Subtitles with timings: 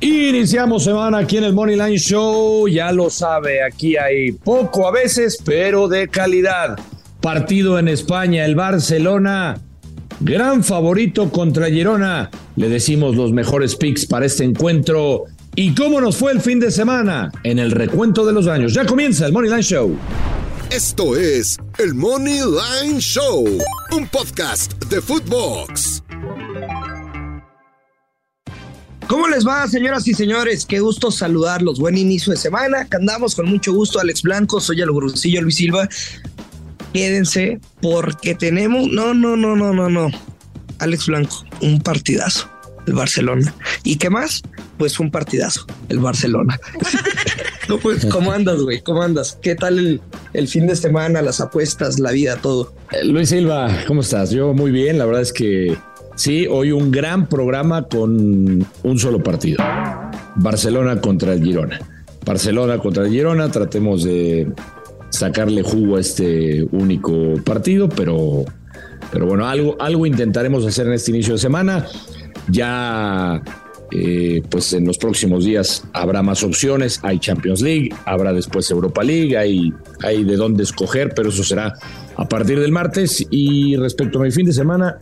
[0.00, 2.68] Iniciamos semana aquí en el Money Line Show.
[2.68, 6.78] Ya lo sabe, aquí hay poco a veces, pero de calidad.
[7.20, 9.58] Partido en España, el Barcelona,
[10.20, 12.30] gran favorito contra Girona.
[12.56, 15.24] Le decimos los mejores picks para este encuentro.
[15.56, 17.30] ¿Y cómo nos fue el fin de semana?
[17.44, 18.74] En el recuento de los años.
[18.74, 19.96] Ya comienza el Money Line Show.
[20.70, 23.44] Esto es el Money Line Show,
[23.92, 26.02] un podcast de Footbox.
[29.08, 30.64] ¿Cómo les va, señoras y señores?
[30.64, 31.78] Qué gusto saludarlos.
[31.78, 32.88] Buen inicio de semana.
[32.90, 34.60] Andamos con mucho gusto, Alex Blanco.
[34.60, 35.88] Soy el Luis Silva.
[36.92, 38.88] Quédense porque tenemos.
[38.88, 40.10] No, no, no, no, no, no.
[40.78, 42.48] Alex Blanco, un partidazo.
[42.86, 43.54] El Barcelona.
[43.82, 44.42] ¿Y qué más?
[44.78, 45.66] Pues un partidazo.
[45.88, 46.58] El Barcelona.
[47.68, 48.82] no, pues, ¿cómo andas, güey?
[48.82, 49.38] ¿Cómo andas?
[49.42, 50.00] ¿Qué tal el,
[50.32, 52.74] el fin de semana, las apuestas, la vida, todo?
[52.90, 54.30] Eh, Luis Silva, ¿cómo estás?
[54.30, 54.98] Yo muy bien.
[54.98, 55.76] La verdad es que
[56.16, 59.58] Sí, hoy un gran programa con un solo partido.
[60.36, 61.80] Barcelona contra el Girona.
[62.24, 64.52] Barcelona contra el Girona, tratemos de
[65.10, 68.44] sacarle jugo a este único partido, pero,
[69.12, 71.86] pero bueno, algo, algo intentaremos hacer en este inicio de semana.
[72.48, 73.42] Ya
[73.90, 79.02] eh, pues en los próximos días habrá más opciones, hay Champions League, habrá después Europa
[79.02, 81.74] League, hay, hay de dónde escoger, pero eso será
[82.16, 83.26] a partir del martes.
[83.30, 84.96] Y respecto a mi fin de semana,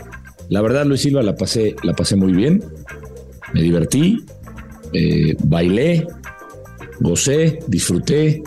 [0.49, 2.63] la verdad, Luis Silva, la pasé, la pasé muy bien.
[3.53, 4.25] Me divertí,
[4.93, 6.07] eh, bailé,
[7.01, 8.43] gocé, disfruté,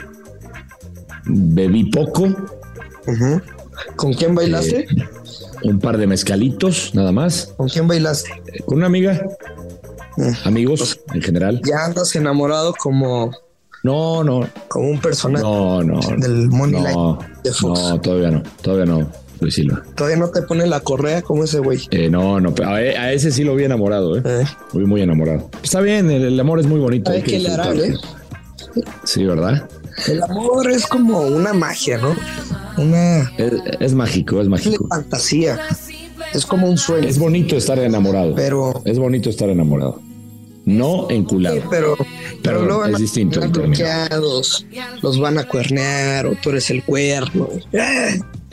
[1.25, 2.27] bebí poco.
[3.95, 4.81] ¿Con quién bailaste?
[4.81, 5.09] Eh,
[5.63, 7.53] un par de mezcalitos, nada más.
[7.57, 8.31] ¿Con quién bailaste?
[8.53, 9.21] Eh, con una amiga.
[10.43, 11.61] Amigos, en general.
[11.65, 13.31] Ya andas enamorado como.
[13.83, 14.47] No, no.
[14.67, 15.43] Como un personaje.
[15.43, 15.99] No, no.
[16.17, 17.79] Del Money no, de Fox.
[17.81, 18.43] No, todavía no.
[18.61, 19.24] Todavía no.
[19.39, 19.83] Luis Silva.
[19.95, 21.81] Todavía no te pone la correa como ese güey.
[21.91, 24.21] Eh, no, no, a, a, ese sí lo vi enamorado, ¿eh?
[24.25, 24.45] eh.
[24.73, 25.49] Muy, muy enamorado.
[25.63, 27.11] Está bien, el, el amor es muy bonito.
[27.11, 27.93] Hay que le ¿eh?
[29.03, 29.67] Sí, ¿verdad?
[30.07, 32.15] El amor es como una magia, ¿no?
[32.77, 33.31] Una.
[33.37, 34.83] Es, es mágico, es mágico.
[34.83, 35.59] Es fantasía.
[36.33, 37.07] Es como un sueño.
[37.07, 38.35] Es bonito estar enamorado.
[38.35, 38.81] Pero.
[38.85, 40.01] Es bonito estar enamorado.
[40.65, 41.57] No enculado.
[41.57, 41.95] Sí, pero.
[41.95, 42.09] Pero,
[42.43, 43.39] pero luego es distinto.
[43.49, 44.65] Bloqueados,
[45.01, 47.47] los van a cuernear o tú eres el cuerno.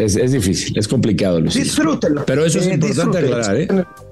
[0.05, 1.55] Es, es difícil, es complicado, Luis.
[1.55, 2.25] Disfrútelo.
[2.27, 3.69] Pero eso es Eh, importante aclarar, ¿eh?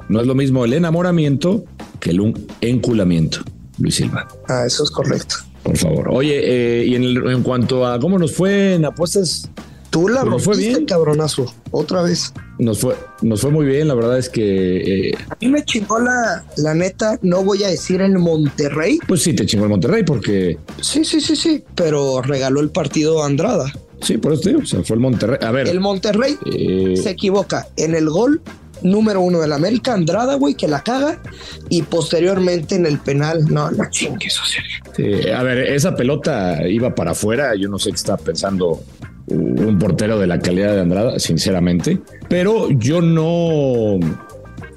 [0.08, 1.64] No es lo mismo el enamoramiento
[2.00, 3.38] que el enculamiento,
[3.78, 4.26] Luis Silva.
[4.48, 5.36] Ah, eso es correcto.
[5.62, 6.08] Por favor.
[6.10, 6.40] Oye,
[6.82, 9.50] eh, y en, el- en cuanto a cómo nos fue en apuestas,
[9.90, 10.84] Tú la nos fue bien.
[10.86, 11.52] cabronazo.
[11.72, 12.32] Otra vez.
[12.60, 13.88] nos fue, nos fue muy bien.
[13.88, 17.68] La verdad es que, eh, A mí me chingó la, la neta, no voy a
[17.68, 18.98] decir el Monterrey.
[19.08, 21.64] pues sí, te chingó el Monterrey porque, Sí, sí, sí, sí.
[21.74, 23.72] Pero regaló el partido a Andrada.
[24.02, 25.38] Sí, por eso te digo, o sea, fue el Monterrey.
[25.42, 28.42] A ver, El Monterrey eh, se equivoca en el gol
[28.82, 31.20] número uno del América, Andrada, güey, que la caga.
[31.68, 34.62] Y posteriormente en el penal, no, no chingues, o sea.
[34.96, 37.54] sí, a ver, esa pelota iba para afuera.
[37.54, 38.82] Yo no sé qué está pensando
[39.28, 41.98] un portero de la calidad de Andrada, sinceramente.
[42.28, 43.98] Pero yo no.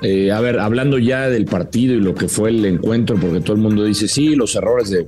[0.02, 3.56] eh, a ver, hablando ya del partido y lo que fue el encuentro, porque todo
[3.56, 5.06] el mundo dice, sí, los errores de,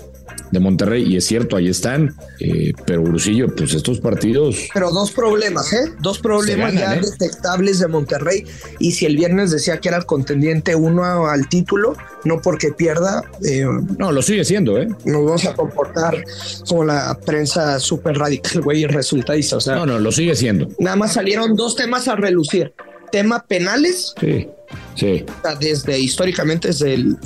[0.55, 5.11] de Monterrey, y es cierto, ahí están, eh, pero Brusillo, pues estos partidos, Pero dos
[5.11, 5.91] problemas, ¿eh?
[5.99, 7.11] Dos problemas ganan, ya ¿eh?
[7.11, 8.45] detectables de Monterrey.
[8.79, 13.23] Y si el viernes decía que era el contendiente uno al título, no porque pierda,
[13.47, 13.65] eh,
[13.99, 14.87] no, lo sigue siendo, ¿eh?
[15.05, 16.23] nos vamos a comportar
[16.67, 19.57] como la prensa súper radical, güey, y resultadista.
[19.57, 20.69] O sea, No, no, lo sigue siendo.
[20.79, 22.73] nada más salieron dos temas a relucir.
[23.11, 24.47] Tema penales, Sí,
[24.95, 25.23] sí,
[25.59, 27.17] desde históricamente, desde el-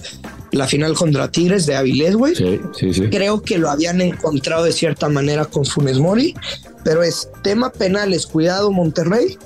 [0.52, 2.36] la final contra Tigres de Avilés, güey.
[2.36, 3.04] sí, sí, sí.
[3.10, 6.34] Creo que lo habían encontrado de cierta manera con Funes Mori,
[6.84, 9.38] pero es tema penales, cuidado Monterrey,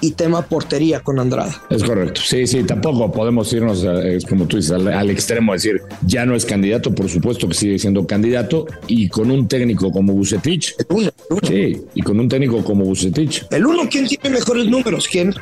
[0.00, 1.62] y tema portería con Andrada.
[1.70, 2.20] Es correcto.
[2.24, 6.34] Sí, sí, tampoco podemos irnos, es como tú dices, al, al extremo, decir, ya no
[6.34, 10.86] es candidato, por supuesto que sigue siendo candidato, y con un técnico como Bucetich, El
[10.88, 11.40] uno, el uno.
[11.48, 15.08] sí, y con un técnico como Bucetich, El uno, ¿quién tiene mejores números?
[15.10, 15.34] ¿Quién?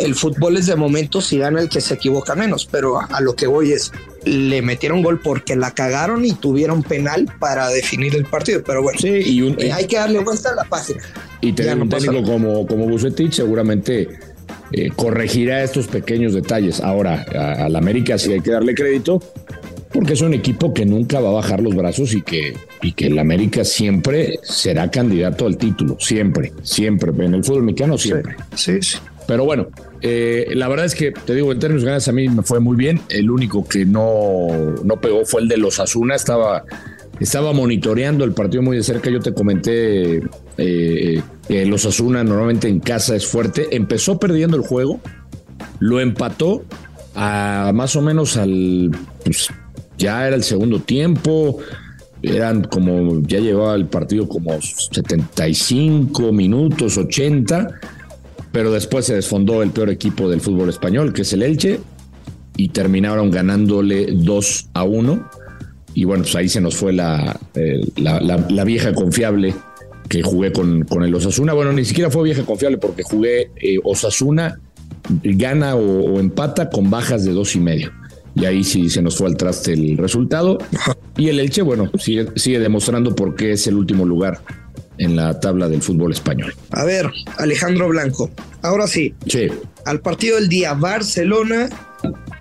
[0.00, 3.20] El fútbol es de momentos y gana el que se equivoca menos, pero a, a
[3.20, 3.92] lo que voy es,
[4.24, 8.98] le metieron gol porque la cagaron y tuvieron penal para definir el partido, pero bueno,
[8.98, 11.02] sí, y, un, eh, hay que darle vuelta a la página.
[11.40, 12.24] y tener no un técnico nada.
[12.26, 14.08] como, como Bucetich seguramente
[14.72, 16.80] eh, corregirá estos pequeños detalles.
[16.80, 19.22] Ahora, a- al América sí hay que darle crédito,
[19.92, 23.06] porque es un equipo que nunca va a bajar los brazos y que, y que
[23.06, 28.34] el América siempre será candidato al título, siempre, siempre, en el fútbol mexicano siempre.
[28.56, 28.98] Sí, sí.
[29.26, 29.68] Pero bueno,
[30.02, 32.76] eh, la verdad es que te digo, en términos generales a mí me fue muy
[32.76, 33.00] bien.
[33.08, 34.48] El único que no,
[34.84, 36.14] no pegó fue el de los Asuna.
[36.14, 36.64] Estaba,
[37.20, 39.10] estaba monitoreando el partido muy de cerca.
[39.10, 40.22] Yo te comenté
[40.58, 43.68] eh, que los Asuna normalmente en casa es fuerte.
[43.74, 45.00] Empezó perdiendo el juego,
[45.80, 46.64] lo empató
[47.14, 48.90] a más o menos al
[49.24, 49.48] pues,
[49.96, 51.58] ya era el segundo tiempo,
[52.22, 57.80] eran como, ya llevaba el partido como 75 minutos, 80,
[58.54, 61.80] pero después se desfondó el peor equipo del fútbol español, que es el Elche,
[62.56, 65.28] y terminaron ganándole 2 a 1.
[65.94, 67.36] Y bueno, pues ahí se nos fue la,
[67.96, 69.56] la, vieja confiable
[70.08, 71.52] que jugué con, con, el Osasuna.
[71.52, 74.60] Bueno, ni siquiera fue vieja confiable porque jugué eh, Osasuna,
[75.24, 77.90] gana o, o, empata con bajas de dos y medio
[78.36, 80.58] y ahí sí se nos fue al traste el resultado.
[81.16, 84.40] Y el Elche, bueno, sigue, sigue demostrando por qué es el último lugar
[84.98, 86.54] en la tabla del fútbol español.
[86.70, 88.30] A ver, Alejandro Blanco,
[88.62, 89.14] ahora sí.
[89.26, 89.48] Sí.
[89.84, 91.68] Al partido del día, Barcelona,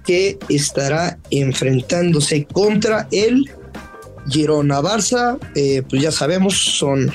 [0.05, 3.49] que estará enfrentándose contra el
[4.29, 4.81] Girona.
[4.81, 7.11] Barça, eh, pues ya sabemos, son.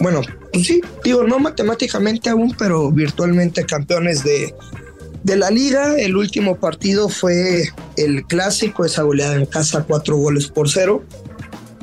[0.00, 0.22] Bueno,
[0.52, 4.52] pues sí, digo, no matemáticamente aún, pero virtualmente campeones de,
[5.22, 10.48] de la liga, el último partido fue el clásico, esa goleada en casa, cuatro goles
[10.48, 11.04] por cero.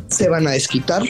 [0.09, 1.03] Se van a desquitar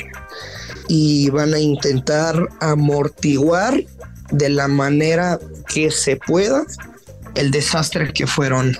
[0.87, 3.83] y van a intentar amortiguar
[4.31, 6.63] de la manera que se pueda
[7.35, 8.77] el desastre que fueron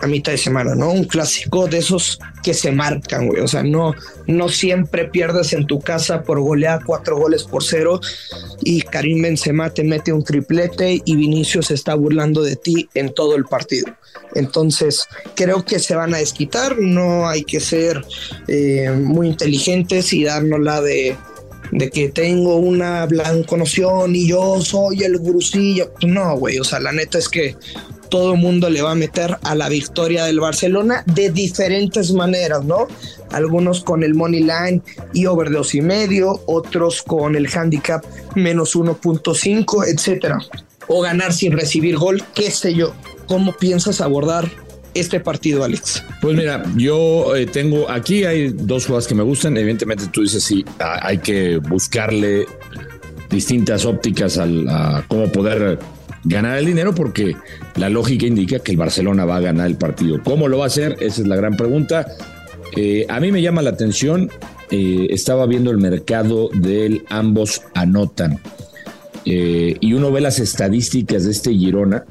[0.00, 0.90] a mitad de semana, ¿no?
[0.90, 3.42] Un clásico de esos que se marcan, güey.
[3.42, 3.94] O sea, no,
[4.26, 8.00] no siempre pierdes en tu casa por golear cuatro goles por cero
[8.62, 13.12] y Karim Benzema te mete un triplete y Vinicius se está burlando de ti en
[13.14, 13.86] todo el partido.
[14.34, 16.78] Entonces, creo que se van a desquitar.
[16.78, 18.04] No hay que ser
[18.46, 21.16] eh, muy inteligentes y darnos la de
[21.92, 25.92] que tengo una blanco noción y yo soy el gurusillo.
[26.06, 27.56] No, güey, o sea, la neta es que
[28.08, 32.86] todo mundo le va a meter a la victoria del Barcelona de diferentes maneras, ¿no?
[33.30, 34.82] Algunos con el money line
[35.12, 40.38] y over dos y medio, otros con el handicap menos 1.5, etcétera.
[40.86, 42.94] O ganar sin recibir gol, qué sé yo.
[43.26, 44.50] ¿Cómo piensas abordar
[44.94, 46.02] este partido, Alex?
[46.22, 49.56] Pues mira, yo eh, tengo aquí hay dos jugadas que me gustan.
[49.56, 52.46] Evidentemente, tú dices sí, hay que buscarle
[53.28, 55.78] distintas ópticas a cómo poder
[56.28, 57.34] ganar el dinero porque
[57.76, 60.22] la lógica indica que el Barcelona va a ganar el partido.
[60.22, 60.96] ¿Cómo lo va a hacer?
[61.00, 62.06] Esa es la gran pregunta.
[62.76, 64.30] Eh, a mí me llama la atención,
[64.70, 68.38] eh, estaba viendo el mercado del ambos anotan
[69.24, 72.04] eh, y uno ve las estadísticas de este Girona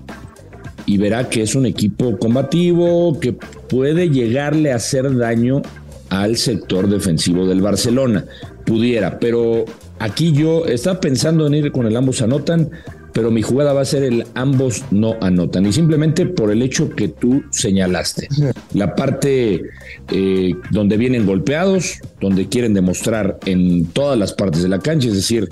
[0.86, 5.62] y verá que es un equipo combativo que puede llegarle a hacer daño
[6.10, 8.26] al sector defensivo del Barcelona.
[8.66, 9.66] Pudiera, pero
[10.00, 12.72] aquí yo estaba pensando en ir con el ambos anotan
[13.18, 15.66] pero mi jugada va a ser el ambos no anotan.
[15.66, 18.28] Y simplemente por el hecho que tú señalaste.
[18.76, 19.64] La parte
[20.12, 25.16] eh, donde vienen golpeados, donde quieren demostrar en todas las partes de la cancha, es
[25.16, 25.50] decir,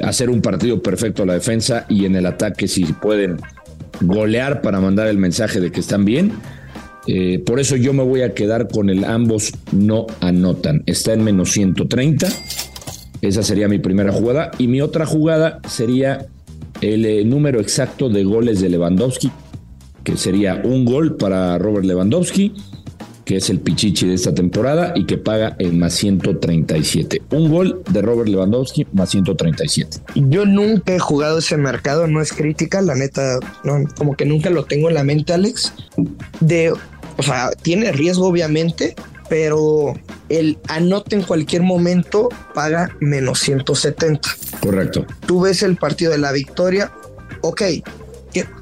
[0.00, 3.38] hacer un partido perfecto a la defensa y en el ataque si pueden
[4.02, 6.30] golear para mandar el mensaje de que están bien.
[7.08, 10.84] Eh, por eso yo me voy a quedar con el ambos no anotan.
[10.86, 12.28] Está en menos 130.
[13.22, 14.52] Esa sería mi primera jugada.
[14.56, 16.28] Y mi otra jugada sería
[16.82, 19.30] el eh, número exacto de goles de Lewandowski,
[20.04, 22.52] que sería un gol para Robert Lewandowski,
[23.24, 27.22] que es el pichichi de esta temporada y que paga en más 137.
[27.30, 29.98] Un gol de Robert Lewandowski más 137.
[30.16, 33.38] Yo nunca he jugado ese mercado, no es crítica, la neta,
[33.96, 35.72] como que nunca lo tengo en la mente, Alex.
[36.40, 38.96] De, o sea, tiene riesgo obviamente,
[39.32, 39.94] pero
[40.28, 44.28] el anote en cualquier momento paga menos 170.
[44.60, 45.06] Correcto.
[45.24, 46.92] Tú ves el partido de la victoria,
[47.40, 47.62] ok,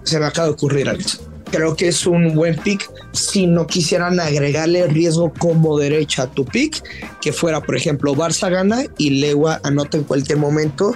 [0.04, 1.22] se me acaba de ocurrir, Alex.
[1.50, 6.44] Creo que es un buen pick si no quisieran agregarle riesgo como derecha a tu
[6.44, 6.84] pick,
[7.20, 10.94] que fuera, por ejemplo, Barça gana y Legua anota en cualquier momento.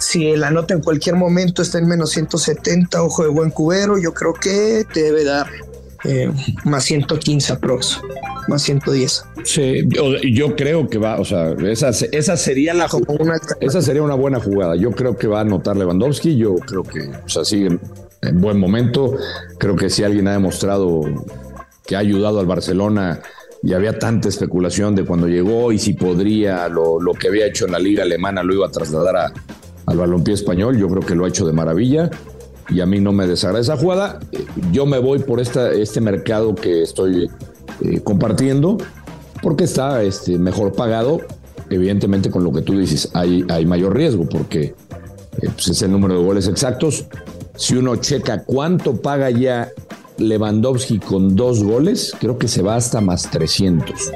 [0.00, 4.12] Si el anota en cualquier momento está en menos 170, ojo de buen cubero, yo
[4.12, 5.46] creo que te debe dar
[6.02, 6.32] eh,
[6.64, 8.00] más 115 aprox,
[8.48, 9.24] más 110.
[9.44, 14.14] Sí, yo, creo que va, o sea, esa, esa sería la una, esa sería una
[14.14, 14.76] buena jugada.
[14.76, 17.78] Yo creo que va a anotar Lewandowski, yo creo que, o sea, sigue
[18.22, 19.16] en buen momento.
[19.58, 21.02] Creo que si alguien ha demostrado
[21.86, 23.20] que ha ayudado al Barcelona
[23.62, 27.66] y había tanta especulación de cuando llegó y si podría lo, lo que había hecho
[27.66, 29.32] en la liga alemana lo iba a trasladar a,
[29.86, 32.10] al balompié español, yo creo que lo ha hecho de maravilla
[32.68, 34.20] y a mí no me desagrada esa jugada.
[34.72, 37.30] Yo me voy por esta, este mercado que estoy
[37.82, 38.78] eh, compartiendo
[39.42, 41.20] porque está este, mejor pagado.
[41.70, 44.74] Evidentemente, con lo que tú dices, hay, hay mayor riesgo porque
[45.42, 47.06] eh, pues, es el número de goles exactos.
[47.56, 49.70] Si uno checa cuánto paga ya
[50.18, 54.12] Lewandowski con dos goles, creo que se va hasta más 300.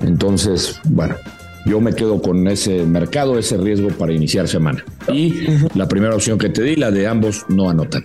[0.00, 1.14] Entonces, bueno,
[1.66, 4.84] yo me quedo con ese mercado, ese riesgo para iniciar semana.
[5.12, 8.04] Y la primera opción que te di, la de ambos no anotan.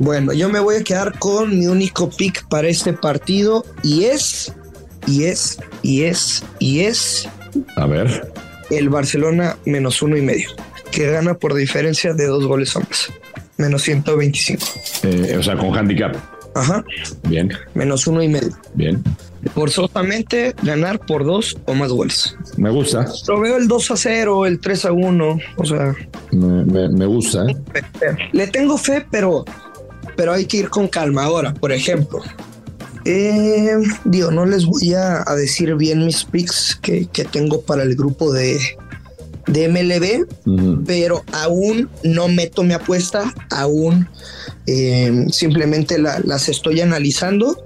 [0.00, 4.52] Bueno, yo me voy a quedar con mi único pick para este partido y es,
[5.06, 7.28] y es, y es, y es
[7.76, 8.32] A ver.
[8.70, 10.48] el Barcelona menos uno y medio,
[10.90, 13.12] que gana por diferencia de dos goles a más,
[13.58, 14.64] menos 125.
[15.02, 16.16] Eh, o sea, con handicap.
[16.54, 16.82] Ajá,
[17.28, 18.56] Bien, menos uno y medio.
[18.74, 19.02] bien.
[19.54, 22.36] Forzosamente ganar por dos o más goles.
[22.56, 23.06] Me gusta.
[23.28, 25.94] Lo veo el 2 a 0, el 3 a 1, o sea,
[26.32, 27.44] Me, me- me gusta.
[27.50, 27.56] ¿eh?
[28.32, 29.44] le tengo fe, pero,
[30.20, 31.24] pero hay que ir con calma.
[31.24, 32.20] Ahora, por ejemplo,
[33.06, 33.72] eh,
[34.04, 37.96] digo, no les voy a, a decir bien mis picks que, que tengo para el
[37.96, 38.60] grupo de,
[39.46, 44.06] de MLB, pero aún no meto mi apuesta, aún
[44.66, 47.64] eh, simplemente la- las estoy analizando.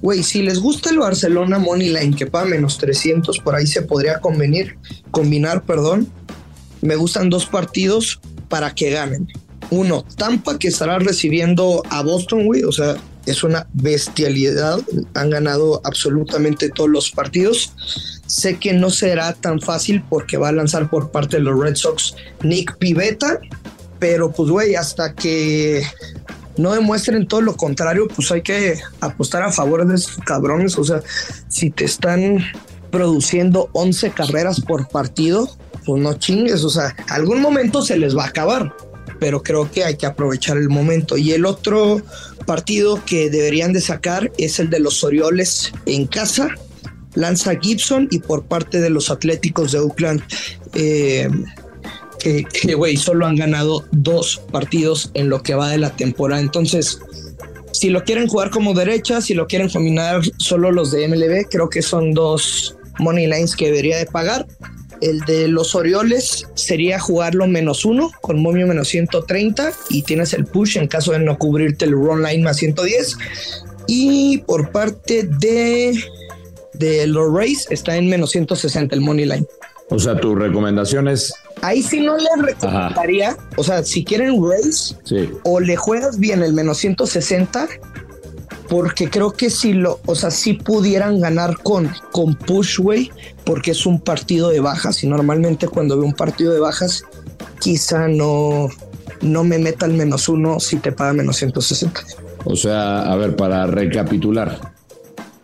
[0.00, 3.82] Güey, si les gusta el Barcelona Money Line que paga menos 300, por ahí se
[3.82, 4.76] podría convenir,
[5.12, 6.08] combinar, perdón.
[6.80, 8.18] Me gustan dos partidos
[8.48, 9.28] para que ganen.
[9.72, 14.78] Uno, Tampa que estará recibiendo a Boston, güey, o sea, es una bestialidad.
[15.14, 17.72] Han ganado absolutamente todos los partidos.
[18.26, 21.76] Sé que no será tan fácil porque va a lanzar por parte de los Red
[21.76, 23.40] Sox Nick Pivetta,
[23.98, 25.82] pero pues, güey, hasta que
[26.58, 30.76] no demuestren todo lo contrario, pues hay que apostar a favor de esos cabrones.
[30.76, 31.00] O sea,
[31.48, 32.44] si te están
[32.90, 35.48] produciendo 11 carreras por partido,
[35.86, 36.62] pues no chingues.
[36.62, 38.76] O sea, algún momento se les va a acabar,
[39.22, 41.16] pero creo que hay que aprovechar el momento.
[41.16, 42.02] Y el otro
[42.44, 46.48] partido que deberían de sacar es el de los Orioles en casa.
[47.14, 50.24] Lanza Gibson y por parte de los Atléticos de Oakland.
[50.74, 51.28] eh,
[52.52, 56.40] que, güey, solo han ganado dos partidos en lo que va de la temporada.
[56.40, 56.98] Entonces,
[57.72, 61.68] si lo quieren jugar como derecha, si lo quieren combinar solo los de MLB, creo
[61.68, 64.48] que son dos money lines que debería de pagar.
[65.02, 70.46] El de los Orioles sería jugarlo menos uno con momio menos 130 y tienes el
[70.46, 73.16] push en caso de no cubrirte el run line más 110.
[73.88, 76.00] Y por parte de,
[76.74, 79.46] de los Rays está en menos 160 el money line.
[79.90, 81.34] O sea, tu recomendación es.
[81.60, 85.28] Ahí sí no les recomendaría, o sea, si quieren Rays, Sí.
[85.44, 87.68] o le juegas bien el menos 160,
[88.72, 93.10] porque creo que si lo, o sea, si pudieran ganar con, con Pushway,
[93.44, 97.04] porque es un partido de bajas, y normalmente cuando veo un partido de bajas,
[97.60, 98.70] quizá no,
[99.20, 102.00] no me meta el menos uno si te paga menos 160.
[102.46, 104.72] O sea, a ver, para recapitular,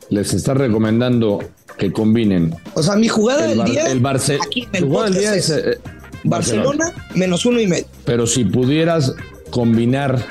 [0.08, 1.38] les está recomendando
[1.76, 4.88] que combinen O sea, mi jugada el, del día, el Barce- aquí en el tu
[4.88, 5.78] jugada del podcast día es es, eh,
[6.24, 7.84] Barcelona menos uno y medio.
[8.06, 9.12] Pero si pudieras
[9.50, 10.24] combinar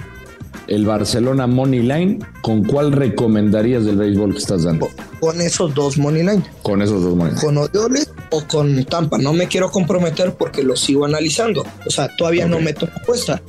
[0.68, 4.90] el Barcelona Money Line, ¿con cuál recomendarías del béisbol que estás dando?
[5.20, 6.44] Con esos dos money line.
[6.62, 7.34] Con esos dos money.
[7.42, 9.18] con Orioles o con Tampa.
[9.18, 11.66] No me quiero comprometer porque lo sigo analizando.
[11.86, 12.64] O sea, todavía no Ok.
[12.64, 13.42] meto apuesta.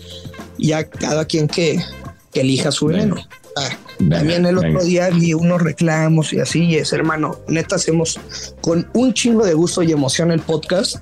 [0.58, 1.78] Ya cada quien que,
[2.32, 3.16] que elija su veneno.
[3.56, 4.84] Ah, Venga, también el otro venga.
[4.84, 8.20] día vi unos reclamos y así, y es hermano, neta hacemos
[8.60, 10.96] con un chingo de gusto y emoción el podcast,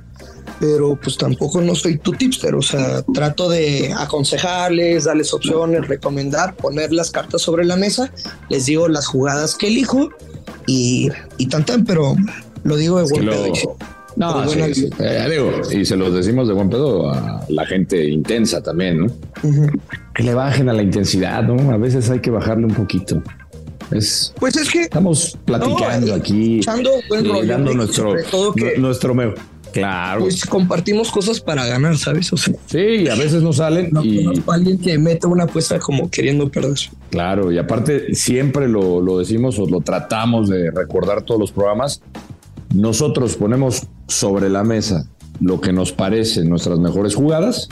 [0.60, 6.54] pero pues tampoco no soy tu tipster, o sea, trato de aconsejarles, darles opciones, recomendar,
[6.56, 8.10] poner las cartas sobre la mesa,
[8.48, 10.08] les digo las jugadas que elijo
[10.66, 12.16] y, y tan tan, pero
[12.64, 13.46] lo digo de Que buen lo- pedo.
[13.48, 13.66] y sí.
[14.16, 14.88] No, sí.
[14.98, 19.06] Eh, digo, y se los decimos de buen pedo a la gente intensa también, ¿no?
[20.14, 21.70] Que le bajen a la intensidad, ¿no?
[21.70, 23.22] A veces hay que bajarle un poquito.
[23.90, 28.14] Es, Pues es que estamos platicando No, aquí, echando buen y rollo, dando Rick, nuestro,
[28.30, 29.34] todo que- nuestro meo.
[29.76, 30.20] Claro.
[30.20, 32.32] pues compartimos cosas para ganar, ¿sabes?
[32.32, 35.44] O sea, sí, a veces no salen no y conozco a alguien que mete una
[35.44, 36.78] apuesta como queriendo perder.
[37.10, 42.00] Claro, y aparte siempre lo, lo decimos o lo tratamos de recordar todos los programas.
[42.74, 45.06] Nosotros ponemos sobre la mesa
[45.40, 47.68] lo que nos parecen nuestras mejores jugadas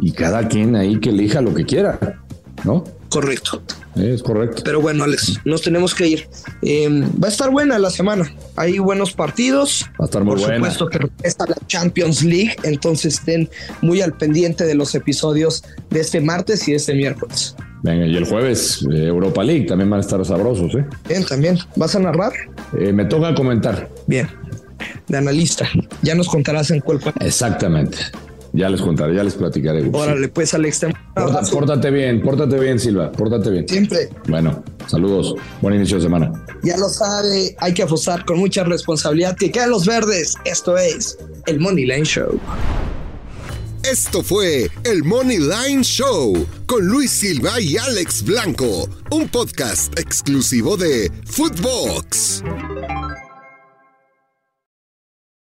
[0.00, 2.20] y cada quien ahí que elija lo que quiera,
[2.64, 2.82] ¿no?
[3.08, 3.62] Correcto.
[3.96, 4.62] Es correcto.
[4.64, 6.28] Pero bueno, Alex, nos tenemos que ir.
[6.62, 6.88] Eh,
[7.22, 8.32] va a estar buena la semana.
[8.60, 9.86] Hay buenos partidos.
[9.98, 10.70] Va a estar muy Por buena.
[10.70, 13.48] supuesto que está la Champions League, entonces estén
[13.80, 17.56] muy al pendiente de los episodios de este martes y de este miércoles.
[17.82, 20.84] Venga, y el jueves eh, Europa League también van a estar sabrosos, ¿eh?
[21.08, 21.58] Bien, también.
[21.74, 22.32] ¿Vas a narrar?
[22.78, 23.88] Eh, me toca comentar.
[24.06, 24.28] Bien.
[25.08, 25.66] De analista.
[26.02, 27.00] Ya nos contarás en cuál.
[27.20, 27.96] Exactamente.
[28.52, 29.88] Ya les contaré, ya les platicaré.
[29.92, 33.68] Órale, pues Alex, te Porta- pórtate bien, pórtate bien, Silva, pórtate bien.
[33.68, 34.08] siempre.
[34.28, 35.34] Bueno, saludos.
[35.60, 36.32] Buen inicio de semana.
[36.64, 39.36] Ya lo sabe, hay que apostar con mucha responsabilidad.
[39.36, 40.34] Que quedan los verdes.
[40.44, 41.16] Esto es
[41.46, 42.40] el Money Line Show.
[43.90, 50.76] Esto fue el Money Line Show con Luis Silva y Alex Blanco, un podcast exclusivo
[50.76, 52.42] de Footbox.